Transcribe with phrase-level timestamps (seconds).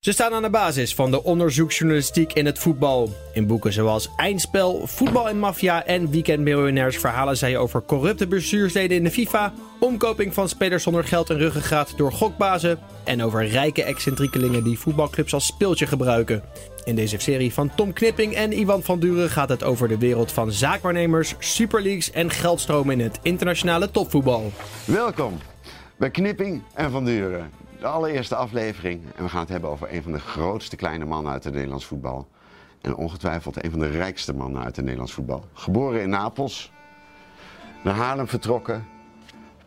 [0.00, 3.10] Ze staan aan de basis van de onderzoeksjournalistiek in het voetbal.
[3.32, 9.04] In boeken zoals Eindspel, Voetbal en Mafia en Weekendmiljonairs verhalen zij over corrupte bestuursleden in
[9.04, 14.64] de FIFA, omkoping van spelers zonder geld en ruggengraat door gokbazen en over rijke excentriekelingen
[14.64, 16.42] die voetbalclubs als speeltje gebruiken.
[16.84, 20.32] In deze serie van Tom Knipping en Ivan van Duren gaat het over de wereld
[20.32, 24.52] van zaakwaarnemers, superleagues en geldstromen in het internationale topvoetbal.
[24.84, 25.38] Welkom
[25.96, 29.02] bij Knipping en Van Duren de allereerste aflevering.
[29.16, 31.84] En we gaan het hebben over een van de grootste kleine mannen uit het Nederlands
[31.84, 32.28] voetbal.
[32.80, 35.44] En ongetwijfeld een van de rijkste mannen uit het Nederlands voetbal.
[35.52, 36.72] Geboren in Napels,
[37.82, 38.86] naar Haarlem vertrokken,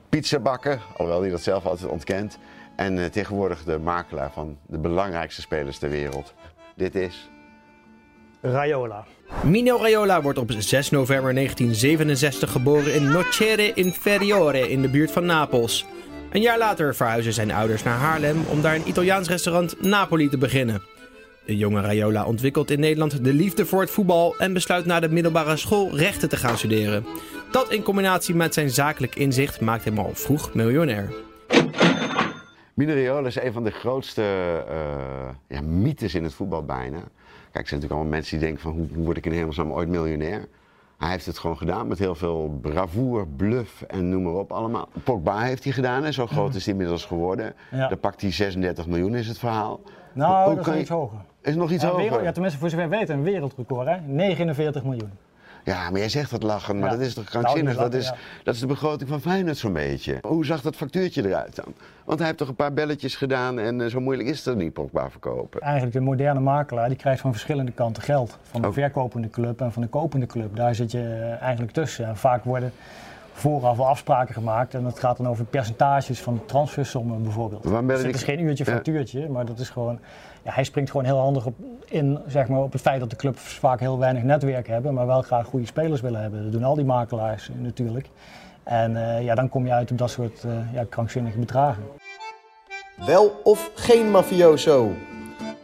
[0.09, 2.37] pizza bakken, alhoewel hij dat zelf altijd ontkent.
[2.75, 6.33] En uh, tegenwoordig de makelaar van de belangrijkste spelers ter wereld.
[6.75, 7.29] Dit is...
[8.41, 9.05] Raiola.
[9.43, 15.25] Mino Raiola wordt op 6 november 1967 geboren in Nocere Inferiore in de buurt van
[15.25, 15.85] Napels.
[16.33, 20.37] Een jaar later verhuizen zijn ouders naar Haarlem om daar een Italiaans restaurant Napoli te
[20.37, 20.81] beginnen.
[21.45, 25.09] De jonge Raiola ontwikkelt in Nederland de liefde voor het voetbal en besluit na de
[25.09, 27.05] middelbare school rechten te gaan studeren.
[27.51, 31.13] Dat in combinatie met zijn zakelijk inzicht maakt hem al vroeg miljonair.
[32.73, 34.21] Mino Raiola is een van de grootste
[34.69, 36.99] uh, ja, mythes in het voetbal bijna.
[36.99, 39.71] Kijk, er zijn natuurlijk allemaal mensen die denken van hoe, hoe word ik in hemelsnaam
[39.71, 40.47] ooit miljonair?
[41.03, 44.87] Hij heeft het gewoon gedaan met heel veel bravoure, bluff en noem maar op allemaal.
[45.03, 47.53] Pogba heeft hij gedaan en zo groot is hij inmiddels geworden.
[47.71, 47.87] Ja.
[47.87, 49.79] Daar pakt hij 36 miljoen is het verhaal.
[50.13, 51.17] Nou, Hoe dat is iets hoger.
[51.41, 52.03] Is nog iets ja, hoger?
[52.03, 53.95] Wereld, ja, tenminste voor zover weten, een wereldrecord hè?
[54.05, 55.11] 49 miljoen.
[55.63, 57.75] Ja, maar jij zegt dat lachen, maar dat is toch krankzinnig?
[57.75, 58.11] dat, is,
[58.43, 60.17] dat is de begroting van Feyenoord zo'n beetje.
[60.21, 61.73] Hoe zag dat factuurtje eruit dan?
[62.03, 64.73] Want hij heeft toch een paar belletjes gedaan en uh, zo moeilijk is het niet,
[64.73, 65.61] Pogba verkopen.
[65.61, 68.37] Eigenlijk de moderne makelaar, die krijgt van verschillende kanten geld.
[68.41, 70.55] Van de verkopende club en van de kopende club.
[70.55, 72.05] Daar zit je uh, eigenlijk tussen.
[72.05, 72.73] En vaak worden
[73.33, 74.73] vooraf al afspraken gemaakt.
[74.73, 77.63] En dat gaat dan over percentages van transfersommen bijvoorbeeld.
[77.87, 79.99] Dus het is geen uurtje factuurtje, maar dat is gewoon...
[80.43, 81.55] Ja, hij springt gewoon heel handig op
[81.85, 85.05] in zeg maar, op het feit dat de clubs vaak heel weinig netwerk hebben, maar
[85.05, 86.43] wel graag goede spelers willen hebben.
[86.43, 88.09] Dat doen al die makelaars natuurlijk.
[88.63, 91.83] En uh, ja, dan kom je uit op dat soort uh, ja, krankzinnige bedragen.
[93.05, 94.91] Wel of geen mafioso?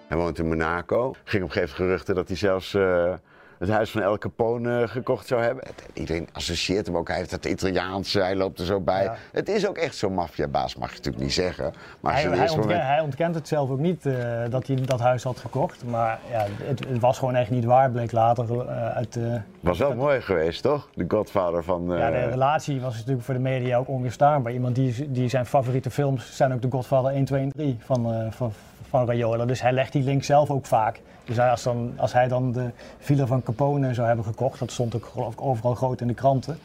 [0.08, 1.14] Hij woont in Monaco.
[1.24, 3.14] Ging op een gegeven moment geruchten dat hij zelfs uh,
[3.60, 5.64] het huis van El Capone gekocht zou hebben.
[5.94, 7.08] Iedereen associeert hem ook.
[7.08, 9.04] Hij heeft het Italiaans, hij loopt er zo bij.
[9.04, 9.16] Ja.
[9.32, 11.74] Het is ook echt zo'n maffiabaas, mag je natuurlijk niet zeggen.
[12.00, 14.16] Maar hij, hij, ontkent, hij, ontkent, het zelf ook niet uh,
[14.50, 15.84] dat hij dat huis had gekocht.
[15.84, 19.16] Maar ja, het, het was gewoon echt niet waar, bleek later uh, uit...
[19.16, 20.90] Uh, was wel mooi geweest, toch?
[20.94, 21.98] De godvader van...
[21.98, 24.54] Ja, de relatie was natuurlijk voor de media ook onweerstaanbaar.
[24.54, 28.32] Iemand die, die zijn favoriete films zijn ook de Godfather 1, 2 en 3 van,
[28.32, 28.52] van,
[28.90, 29.46] van Raiola.
[29.46, 31.02] Dus hij legt die link zelf ook vaak.
[31.26, 32.70] Dus als, dan, als hij dan de
[33.00, 36.14] villa van Capone zou hebben gekocht, dat stond ook geloof ik overal groot in de
[36.14, 36.60] kranten.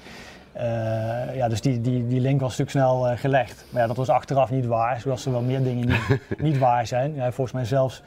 [0.56, 0.62] Uh,
[1.36, 3.64] ja, dus die, die, die link was natuurlijk snel uh, gelegd.
[3.70, 6.86] Maar ja, dat was achteraf niet waar, zoals er wel meer dingen niet, niet waar
[6.86, 7.14] zijn.
[7.14, 8.02] Hij heeft volgens mij zelfs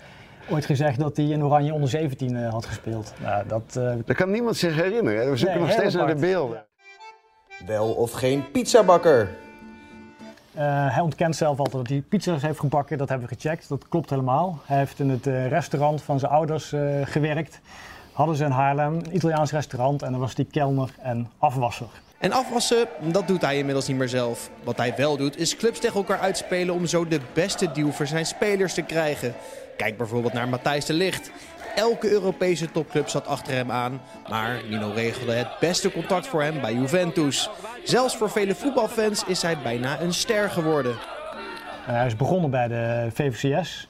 [0.49, 3.13] ooit gezegd dat hij in Oranje onder 17 uh, had gespeeld.
[3.21, 5.31] Nou, dat, dat kan niemand zich herinneren.
[5.31, 6.65] We zoeken nee, nog steeds naar de beelden.
[7.65, 9.29] Wel of geen pizzabakker?
[10.57, 10.63] Uh,
[10.93, 12.97] hij ontkent zelf altijd dat hij pizza's heeft gebakken.
[12.97, 13.69] Dat hebben we gecheckt.
[13.69, 14.59] Dat klopt helemaal.
[14.65, 17.59] Hij heeft in het uh, restaurant van zijn ouders uh, gewerkt.
[18.11, 20.01] Hadden ze in Haarlem, een Italiaans restaurant.
[20.01, 21.87] En dan was hij kelner en afwasser.
[22.17, 24.49] En afwassen, dat doet hij inmiddels niet meer zelf.
[24.63, 28.07] Wat hij wel doet, is clubs tegen elkaar uitspelen om zo de beste deal voor
[28.07, 29.33] zijn spelers te krijgen.
[29.77, 31.31] Kijk bijvoorbeeld naar Matthijs de Ligt.
[31.77, 36.61] Elke Europese topclub zat achter hem aan, maar Nino regelde het beste contact voor hem
[36.61, 37.49] bij Juventus.
[37.83, 40.95] Zelfs voor vele voetbalfans is hij bijna een ster geworden.
[41.85, 43.89] hij is begonnen bij de VVCS.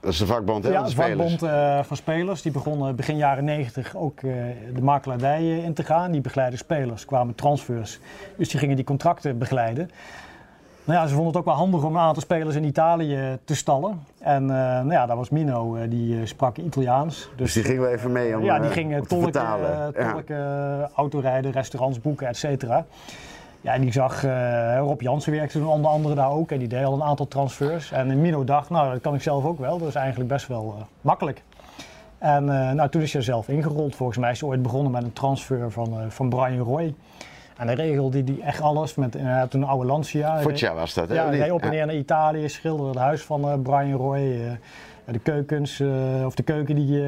[0.00, 2.42] Dat is de vakbond hè, ja, de vakbond uh, van spelers.
[2.42, 4.32] Die begonnen begin jaren 90 ook uh,
[4.74, 6.12] de makelaardij in te gaan.
[6.12, 7.98] Die begeleiden spelers, kwamen transfers.
[8.36, 9.90] Dus die gingen die contracten begeleiden.
[10.90, 13.54] Nou ja, ze vonden het ook wel handig om een aantal spelers in Italië te
[13.54, 14.02] stallen.
[14.18, 17.16] En uh, nou ja, daar was Mino, uh, die sprak Italiaans.
[17.16, 19.32] Dus, dus, die gingen we even mee om Ja, die gingen tolken,
[20.12, 20.90] tolken ja.
[20.94, 22.84] autorijden, restaurants boeken, et cetera.
[23.60, 24.22] Ja, en die zag,
[24.78, 26.50] Rob Jansen werkte toen onder andere daar ook.
[26.50, 27.92] En die deed al een aantal transfers.
[27.92, 29.78] En Mino dacht, nou dat kan ik zelf ook wel.
[29.78, 31.42] Dat is eigenlijk best wel makkelijk.
[32.18, 33.94] En nou, toen is hij zelf ingerold.
[33.94, 36.94] Volgens mij is hij ooit begonnen met een transfer van, van Brian Roy.
[37.60, 40.40] En dan regelde hij echt alles met uh, toen een oude Lancia.
[40.40, 41.14] Foggia was dat, hè?
[41.14, 44.20] Ja, hij op en neer naar Italië, schilderde het huis van uh, Brian Roy.
[44.20, 44.50] Uh,
[45.04, 45.80] de keukens,
[46.24, 47.02] of de keuken die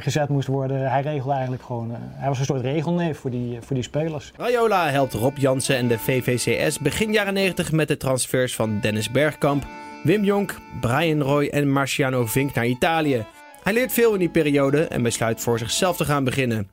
[0.00, 0.90] gezet moest worden.
[0.90, 1.90] Hij regelde eigenlijk gewoon.
[1.94, 4.32] hij was een soort regelneef voor die, voor die spelers.
[4.36, 9.10] Raiola helpt Rob Jansen en de VVCS begin jaren 90 met de transfers van Dennis
[9.10, 9.64] Bergkamp,
[10.02, 13.26] Wim Jonk, Brian Roy en Marciano Vink naar Italië.
[13.62, 16.68] Hij leert veel in die periode en besluit voor zichzelf te gaan beginnen.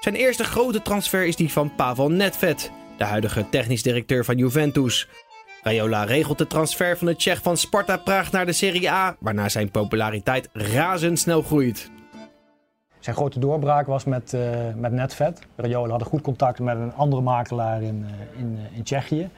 [0.00, 5.08] Zijn eerste grote transfer is die van Pavel Nedved, de huidige technisch directeur van Juventus.
[5.62, 9.48] Raiola regelt de transfer van de Tsjech van Sparta Praag naar de Serie A, waarna
[9.48, 11.90] zijn populariteit razendsnel groeit.
[12.98, 14.40] Zijn grote doorbraak was met, uh,
[14.76, 15.46] met Netvet.
[15.56, 19.28] Raiola had goed contact met een andere makelaar in, uh, in, uh, in Tsjechië.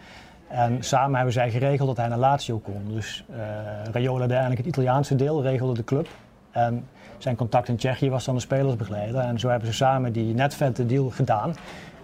[0.49, 2.83] En samen hebben zij geregeld dat hij naar Lazio kon.
[2.95, 3.25] Dus
[3.93, 6.09] Raiola deed eigenlijk het Italiaanse deel, regelde de club.
[6.51, 6.87] En
[7.19, 9.21] zijn contact in Tsjechië was dan de spelersbegeleider.
[9.21, 11.55] En zo hebben ze samen die Netvet deal gedaan.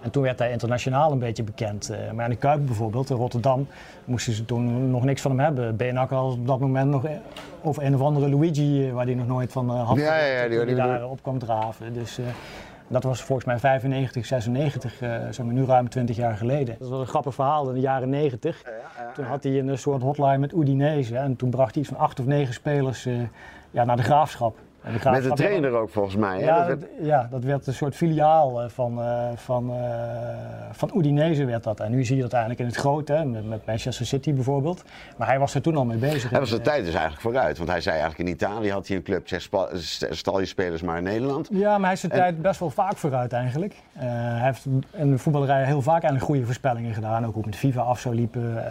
[0.03, 1.91] En toen werd hij internationaal een beetje bekend.
[1.91, 3.69] Uh, maar in de Kuip bijvoorbeeld, in Rotterdam,
[4.05, 5.77] moesten ze toen nog niks van hem hebben.
[5.77, 7.05] Benak had op dat moment nog
[7.61, 10.75] of een of andere Luigi, waar hij nog nooit van had ja, ja, die, die,
[10.75, 11.93] daar op kwam draven.
[11.93, 12.27] Dus uh,
[12.89, 16.77] dat was volgens mij 95, 96, uh, zeg maar nu ruim 20 jaar geleden.
[16.79, 18.63] Dat was een grappig verhaal in de jaren 90.
[18.65, 21.93] Ja, ja, toen had hij een soort hotline met Udinese en toen bracht hij iets
[21.93, 23.09] van acht of negen spelers
[23.71, 24.59] ja, naar de graafschap.
[24.93, 26.41] Met de trainer ook volgens mij.
[26.41, 26.91] Ja, dat werd...
[27.01, 29.77] ja, dat werd een soort filiaal van, uh, van, uh,
[30.73, 31.81] van Udinese werd dat.
[31.81, 34.85] En nu zie je dat eigenlijk in het grote, hè, met, met, Manchester City bijvoorbeeld.
[35.17, 36.31] Maar hij was er toen al mee bezig.
[36.31, 37.57] Hij was de tijd dus eigenlijk vooruit.
[37.59, 39.49] Want hij zei eigenlijk in Italië had hij een club, zeg,
[40.11, 41.49] stal je spelers maar in Nederland.
[41.53, 42.19] Ja, maar hij is de en...
[42.19, 43.75] tijd best wel vaak vooruit eigenlijk.
[43.97, 47.27] Uh, hij heeft in de voetballerij heel vaak eigenlijk goede voorspellingen gedaan.
[47.27, 48.65] Ook hoe met FIFA af zou liepen,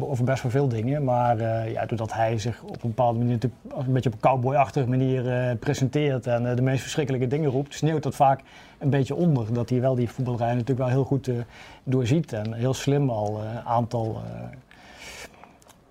[0.00, 1.04] over best wel veel dingen.
[1.04, 5.41] Maar ja, doordat hij zich op een bepaalde manier, een beetje op een cowboy-achtige manier
[5.60, 8.40] presenteert en uh, de meest verschrikkelijke dingen roept, sneeuwt dat vaak
[8.78, 9.54] een beetje onder.
[9.54, 11.36] Dat hij wel die voetballerij natuurlijk wel heel goed uh,
[11.84, 14.22] doorziet en heel slim al een uh, aantal,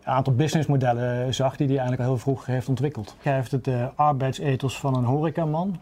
[0.03, 3.15] aantal businessmodellen zag die hij eigenlijk al heel vroeg heeft ontwikkeld.
[3.21, 5.79] Hij heeft het arbeidsethos van een horecaman.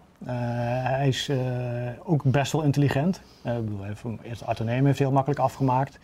[0.83, 1.31] hij is
[2.03, 3.21] ook best wel intelligent.
[3.43, 5.99] ik bedoel, heeft, eerst heeft hij heel makkelijk afgemaakt.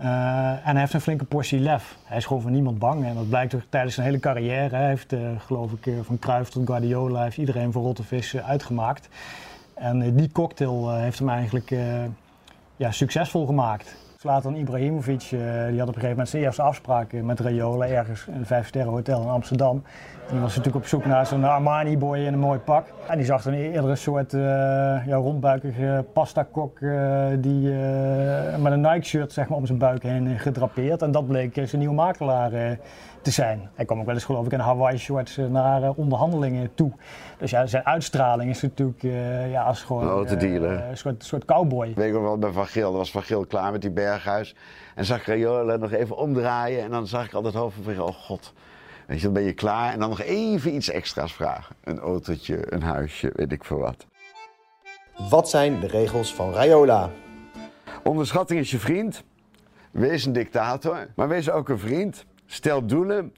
[0.00, 0.06] Uh,
[0.50, 1.96] en hij heeft een flinke portie lef.
[2.04, 3.04] Hij is gewoon voor niemand bang.
[3.04, 4.76] En dat blijkt ook tijdens zijn hele carrière.
[4.76, 7.22] Hij heeft, uh, geloof ik, van Cruijff tot Guardiola...
[7.22, 9.08] heeft iedereen voor Rottevis uh, uitgemaakt.
[9.74, 11.74] En die cocktail heeft hem eigenlijk
[12.76, 13.96] ja, succesvol gemaakt.
[14.20, 17.86] Zlatan Ibrahimovic die had op een gegeven moment zijn eerste afspraak met Raiola...
[17.86, 19.82] ergens in een vijfsterren hotel in Amsterdam.
[20.26, 22.86] En die was natuurlijk op zoek naar zo'n Armani-boy in een mooi pak.
[23.08, 24.40] En die zag dan eerder een soort uh,
[25.06, 27.68] ja, rondbuikige pasta-kok uh, die,
[28.58, 31.02] met een Nike-shirt zeg maar, om zijn buik heen gedrapeerd.
[31.02, 32.78] En dat bleek zijn nieuwe makelaar
[33.22, 33.70] te zijn.
[33.74, 36.92] Hij kwam ook wel eens geloof ik in Hawaii-shorts naar onderhandelingen toe.
[37.38, 39.02] Dus ja, zijn uitstraling is natuurlijk
[39.50, 41.88] ja, als gewoon een soort, soort cowboy.
[41.88, 44.54] Ik weet nog wel bij Van Geel, dat was Van Geel klaar met die berghuis.
[44.94, 48.52] En zag Raiola nog even omdraaien en dan zag ik altijd hoofd van oh god...
[49.06, 51.76] Weet je, dan ben je klaar en dan nog even iets extra's vragen.
[51.84, 54.06] Een autootje, een huisje, weet ik veel wat.
[55.30, 57.10] Wat zijn de regels van Raiola?
[58.02, 59.24] Onderschatting is je vriend.
[59.90, 62.24] Wees een dictator, maar wees ook een vriend.
[62.52, 63.34] Stel doelen.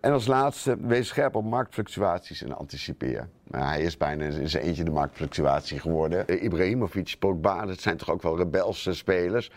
[0.00, 3.28] En als laatste, wees scherp op marktfluctuaties en anticipeer.
[3.44, 6.44] Nou, hij is bijna in zijn eentje de marktfluctuatie geworden.
[6.44, 9.50] Ibrahimovic, Pogba, dat zijn toch ook wel rebelse spelers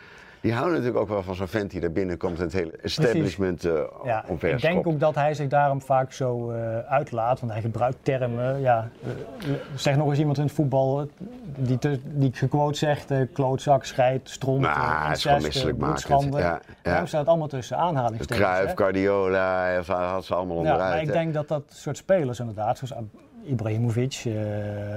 [0.46, 3.66] die houden natuurlijk ook wel van zo'n vent die daar binnenkomt en het hele establishment
[3.66, 7.62] uh, ja, Ik denk ook dat hij zich daarom vaak zo uh, uitlaat, want hij
[7.62, 8.60] gebruikt termen.
[8.62, 11.10] Ja, uh, zeg nog eens iemand in het voetbal
[11.58, 16.38] die, te, die gequote zegt: klootzak, scheid, stront, nou, incest, bloedschande.
[16.38, 16.60] Ja, ja.
[16.82, 18.48] Daar staat allemaal tussen aanhalingstekens.
[18.48, 20.82] Cruijff, Guardiola, had ze allemaal onderuit.
[20.82, 23.04] Ja, maar ik denk dat dat soort spelers inderdaad, zoals
[23.46, 24.34] Ibrahimovic, uh,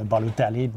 [0.09, 0.73] Balotelli.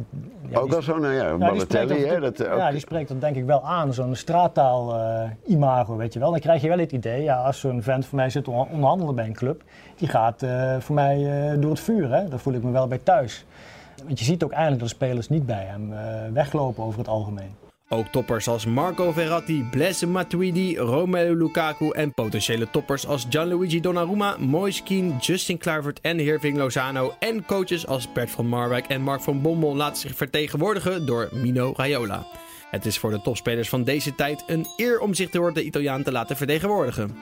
[0.50, 2.20] Ja, ook wel zo'n, ja, Balotelli, ja, hè?
[2.20, 2.58] Dat, ook...
[2.58, 6.32] Ja, die spreekt dat denk ik wel aan, zo'n straattaal-imago, uh, weet je wel.
[6.32, 9.16] Dan krijg je wel het idee, ja, als zo'n vent voor mij zit te onderhandelen
[9.16, 9.64] bij een club,
[9.96, 12.28] die gaat uh, voor mij door het vuur, hè.
[12.28, 13.46] Daar voel ik me wel bij thuis.
[14.06, 15.94] Want je ziet ook eigenlijk dat de spelers niet bij hem
[16.34, 17.70] weglopen over het algemeen.
[17.94, 24.36] Ook toppers als Marco Verratti, Blaise Matuidi, Romelu Lukaku en potentiële toppers als Gianluigi Donnarumma,
[24.40, 29.22] Moise Kean, Justin Kluivert en Hirving Lozano en coaches als Bert van Marwijk en Mark
[29.22, 32.26] van Bommel laten zich vertegenwoordigen door Mino Raiola.
[32.70, 36.04] Het is voor de topspelers van deze tijd een eer om zich door de Italiaan
[36.04, 37.16] te laten vertegenwoordigen.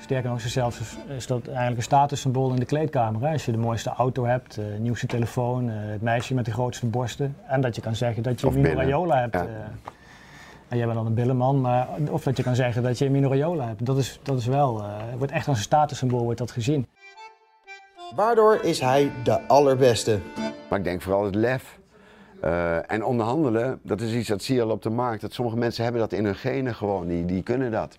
[0.00, 0.78] Sterker nog, zelfs
[1.16, 3.20] is dat eigenlijk een statussymbool in de kleedkamer.
[3.22, 3.32] Hè?
[3.32, 7.36] Als je de mooiste auto hebt, de nieuwste telefoon, het meisje met de grootste borsten.
[7.46, 9.34] En dat je kan zeggen dat je Mino Raiola hebt.
[9.34, 9.72] Ja.
[10.70, 13.12] En jij bent dan een billenman, maar of dat je kan zeggen dat je een
[13.12, 13.86] Mino hebt.
[13.86, 16.86] Dat is, dat is wel, uh, wordt echt als een statussymbool wordt dat gezien.
[18.14, 20.18] Waardoor is hij de allerbeste?
[20.68, 21.78] Maar ik denk vooral het lef.
[22.44, 25.20] Uh, en onderhandelen, dat is iets dat zie je al op de markt.
[25.20, 27.98] Dat sommige mensen hebben dat in hun genen gewoon, die, die kunnen dat.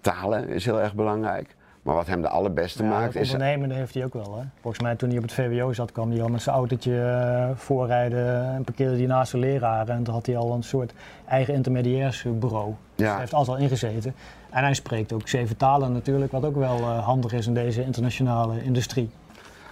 [0.00, 1.56] Talen is heel erg belangrijk.
[1.82, 3.32] Maar wat hem de allerbeste ja, maakt is...
[3.32, 4.38] ondernemen heeft hij ook wel.
[4.38, 4.44] Hè?
[4.60, 7.56] Volgens mij toen hij op het VWO zat kwam hij al met zijn autootje uh,
[7.56, 9.88] voorrijden en parkeerde hij naast zijn leraar.
[9.88, 10.92] En toen had hij al een soort
[11.26, 12.68] eigen intermediairsbureau.
[12.68, 12.74] Ja.
[12.94, 14.14] Dus hij heeft altijd al ingezeten.
[14.50, 17.84] En hij spreekt ook zeven talen natuurlijk, wat ook wel uh, handig is in deze
[17.84, 19.10] internationale industrie.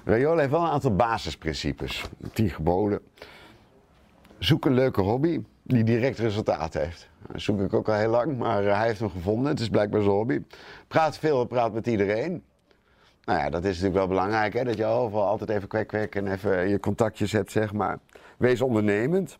[0.04, 2.04] Rayola heeft wel een aantal basisprincipes.
[2.32, 3.00] Tien geboden.
[4.38, 5.40] Zoek een leuke hobby
[5.74, 7.08] die direct resultaat heeft.
[7.34, 9.50] Zoek ik ook al heel lang, maar hij heeft hem gevonden.
[9.50, 10.42] Het is blijkbaar zijn hobby.
[10.88, 12.42] Praat veel, praat met iedereen.
[13.24, 14.64] Nou ja, dat is natuurlijk wel belangrijk, hè?
[14.64, 17.98] dat je overal altijd even kwek en even je contactjes hebt, zeg maar.
[18.38, 19.38] Wees ondernemend.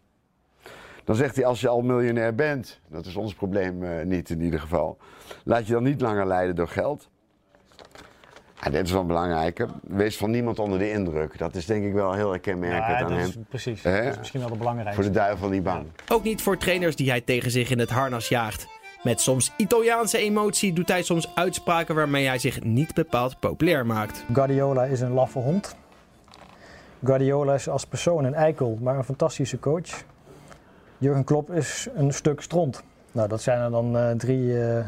[1.05, 4.41] Dan zegt hij, als je al miljonair bent, dat is ons probleem uh, niet in
[4.41, 4.99] ieder geval,
[5.45, 7.09] laat je dan niet langer leiden door geld.
[8.61, 9.67] Ja, dit is wel belangrijk.
[9.83, 11.39] Wees van niemand onder de indruk.
[11.39, 13.45] Dat is denk ik wel heel kenmerkend ja, aan is, hem.
[13.49, 15.03] Precies, dat is misschien wel de belangrijkste.
[15.03, 15.87] Voor de duivel niet bang.
[16.09, 18.67] Ook niet voor trainers die hij tegen zich in het harnas jaagt.
[19.03, 24.25] Met soms Italiaanse emotie doet hij soms uitspraken waarmee hij zich niet bepaald populair maakt.
[24.33, 25.77] Guardiola is een laffe hond.
[27.05, 30.05] Guardiola is als persoon een eikel, maar een fantastische coach.
[30.99, 32.83] Jurgen Klopp is een stuk stront.
[33.13, 34.43] Nou, dat zijn er dan uh, drie.
[34.43, 34.85] Uh,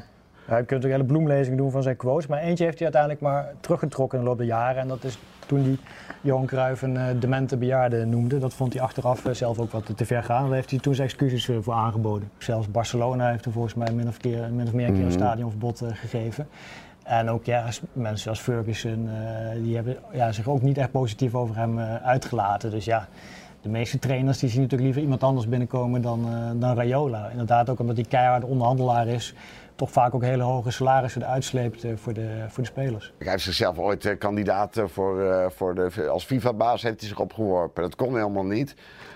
[0.48, 2.26] ja, je kunt een hele bloemlezing doen van zijn quotes.
[2.26, 4.80] Maar eentje heeft hij uiteindelijk maar teruggetrokken in de loop der jaren.
[4.82, 5.76] En dat is toen hij
[6.20, 8.38] Johan Cruijff een uh, demente bejaarde noemde.
[8.38, 10.44] Dat vond hij achteraf zelf ook wat te ver gaan.
[10.44, 12.30] Daar heeft hij toen zijn excuses voor aangeboden.
[12.38, 15.12] Zelfs Barcelona heeft er volgens mij min of, keer, min of meer een keer een
[15.12, 16.48] stadionverbod gegeven.
[17.02, 19.08] En ook ja, mensen als Ferguson,
[19.62, 22.70] die hebben ja, zich ook niet echt positief over hem uitgelaten.
[22.70, 23.08] Dus ja,
[23.60, 27.28] de meeste trainers die zien natuurlijk liever iemand anders binnenkomen dan, dan Rayola.
[27.28, 29.34] Inderdaad, ook omdat hij keiharde onderhandelaar is,
[29.82, 33.12] toch vaak ook hele hoge salarissen uitsleept uh, voor, de, voor de spelers.
[33.18, 37.82] Hij heeft zichzelf ooit uh, kandidaat voor, voor de, als FIFA-baas heeft hij zich opgeworpen.
[37.82, 38.74] Dat kon helemaal niet.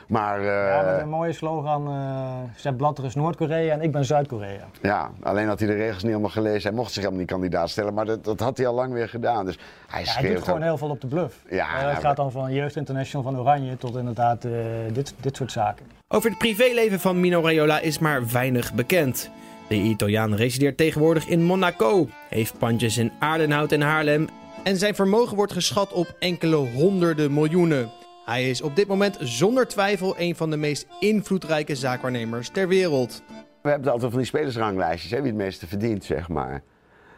[0.08, 4.64] Maar, ja, met een mooie slogan, uh, Sepp Blatter is Noord-Korea en ik ben Zuid-Korea.
[4.82, 6.62] Ja, alleen had hij de regels niet helemaal gelezen.
[6.62, 9.08] Hij mocht zich helemaal niet kandidaat stellen, maar dat, dat had hij al lang weer
[9.08, 9.44] gedaan.
[9.44, 11.37] Dus hij, ja, hij doet gewoon heel veel op de bluff.
[11.50, 14.52] Ja, uh, het gaat dan van Jeugd International van Oranje tot inderdaad uh,
[14.92, 15.87] dit, dit soort zaken.
[16.08, 19.30] Over het privéleven van Mino Raiola is maar weinig bekend.
[19.68, 24.28] De Italiaan resideert tegenwoordig in Monaco, heeft pandjes in Aardenhout en Haarlem
[24.64, 27.90] en zijn vermogen wordt geschat op enkele honderden miljoenen.
[28.25, 33.23] Hij is op dit moment zonder twijfel een van de meest invloedrijke zaakwaarnemers ter wereld.
[33.62, 36.62] We hebben altijd van die spelersranglijstjes, hè, wie het meeste verdient, zeg maar.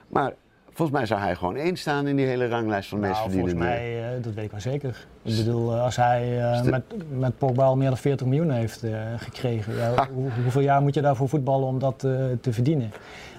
[0.09, 0.35] Maar
[0.73, 3.31] volgens mij zou hij gewoon één staan in die hele ranglijst van de meest nou,
[3.31, 3.65] verdienende.
[3.65, 5.07] Volgens mij, uh, dat weet ik wel zeker.
[5.23, 6.83] Ik bedoel, uh, als hij uh, met,
[7.19, 8.85] met Pogba al meer dan 40 miljoen heeft
[9.17, 12.93] gekregen, ja, hoe, hoeveel jaar moet je daarvoor voetballen om dat te verdienen?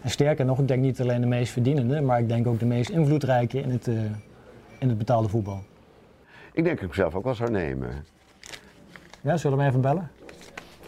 [0.04, 2.66] En sterker nog, ik denk niet alleen de meest verdienende, maar ik denk ook de
[2.66, 3.88] meest invloedrijke in het,
[4.78, 5.64] in het betaalde voetbal.
[6.52, 7.90] Ik denk dat ik hem zelf ook wel zou nemen.
[9.22, 10.10] Ja, zullen we hem even bellen?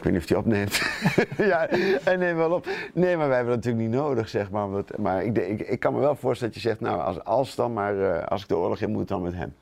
[0.02, 0.82] Ik weet niet of hij opneemt.
[1.52, 1.68] ja,
[2.04, 2.68] hij neemt wel op.
[2.94, 4.68] Nee, maar wij hebben dat natuurlijk niet nodig, zeg maar.
[4.98, 7.74] Maar ik, ik, ik kan me wel voorstellen dat je zegt, nou, als, als dan
[7.74, 9.54] maar, uh, als ik de oorlog in moet, dan met hem.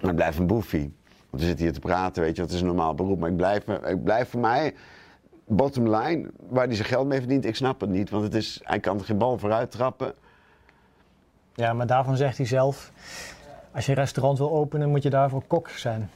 [0.00, 0.94] Maar ik blijf een boefie.
[1.30, 3.18] Want we zitten hier te praten, weet je, dat is een normaal beroep.
[3.18, 4.74] Maar ik blijf, ik blijf voor mij,
[5.44, 8.10] bottom line, waar hij zijn geld mee verdient, ik snap het niet.
[8.10, 10.14] Want het is, hij kan geen bal vooruit trappen.
[11.54, 12.92] Ja, maar daarvan zegt hij zelf,
[13.72, 16.10] als je een restaurant wil openen, moet je daarvoor kok zijn.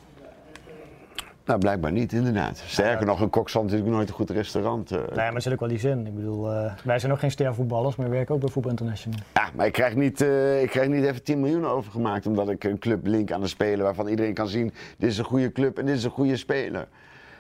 [1.45, 2.63] Nou, blijkbaar niet, inderdaad.
[2.67, 4.93] Sterker nog, een kok zal natuurlijk nooit een goed restaurant.
[4.93, 4.99] Uh...
[4.99, 6.07] Nee, maar er zit ook wel die zin.
[6.07, 9.19] Ik bedoel, uh, wij zijn ook geen stervoetballers, maar we werken ook bij Voetbal International.
[9.35, 12.65] Ja, maar ik krijg, niet, uh, ik krijg niet even 10 miljoen overgemaakt omdat ik
[12.65, 15.79] een club link aan de speler waarvan iedereen kan zien: dit is een goede club
[15.79, 16.89] en dit is een goede speler.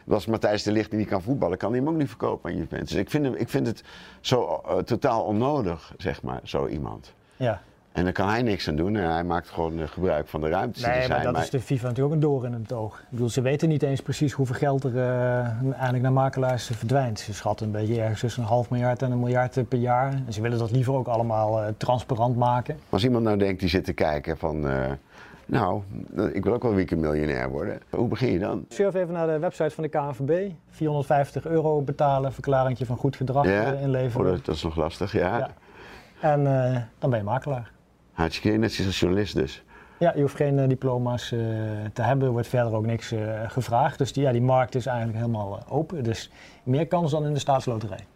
[0.08, 2.56] Als Matthijs de Ligt die niet kan voetballen, kan hij hem ook niet verkopen aan
[2.56, 2.90] Juventus.
[2.90, 3.84] Dus ik vind, hem, ik vind het
[4.20, 7.14] zo totaal onnodig, zeg maar, zo iemand.
[7.36, 7.62] Ja.
[7.92, 8.96] En daar kan hij niks aan doen.
[8.96, 10.80] En hij maakt gewoon gebruik van de ruimte.
[10.80, 11.22] Nee, die er zijn.
[11.24, 12.98] maar dat is de FIFA natuurlijk ook een door in het oog.
[12.98, 17.20] Ik bedoel, ze weten niet eens precies hoeveel geld er uh, eigenlijk naar makelaars verdwijnt.
[17.20, 20.12] Ze schatten een beetje ergens tussen een half miljard en een miljard per jaar.
[20.26, 22.78] En ze willen dat liever ook allemaal uh, transparant maken.
[22.88, 24.66] Als iemand nou denkt, die zit te kijken van...
[24.66, 24.90] Uh,
[25.46, 25.82] nou,
[26.32, 27.80] ik wil ook wel weekend miljonair worden.
[27.90, 28.64] Hoe begin je dan?
[28.68, 30.52] Surf even naar de website van de KNVB.
[30.70, 33.72] 450 euro betalen, verklaringje van goed gedrag ja?
[33.72, 34.32] inleveren.
[34.32, 35.38] Oh, dat is nog lastig, ja.
[35.38, 35.50] ja.
[36.20, 36.44] En
[36.98, 37.70] dan ben je makelaar.
[38.20, 39.62] Hartstikke net als journalist dus.
[39.98, 41.38] Ja, je hoeft geen eh, diploma's eh,
[41.92, 43.98] te hebben, er wordt verder ook niks eh, gevraagd.
[43.98, 46.04] Dus die, ja, die markt is eigenlijk helemaal open.
[46.04, 46.30] Dus
[46.62, 48.06] meer kans dan in de staatsloterij.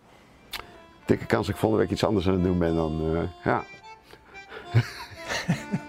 [1.05, 3.29] Dikke kans dat ik volgende week iets anders aan het doen ben dan.
[3.45, 3.63] ja.